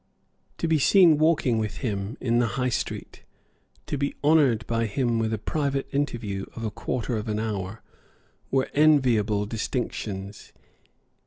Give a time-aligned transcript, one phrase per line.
[0.57, 3.21] To be seen walking with him in the High Street,
[3.85, 7.83] to be honoured by him with a private interview of a quarter of an hour,
[8.49, 10.53] were enviable distinctions.